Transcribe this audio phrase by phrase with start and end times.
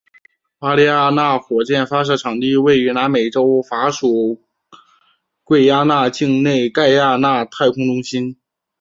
[0.57, 4.41] 阿丽亚娜火箭发射场地位于南美洲法属
[5.43, 8.35] 圭亚那境内盖亚那太空中心。